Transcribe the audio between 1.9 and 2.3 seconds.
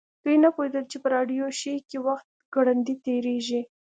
وخت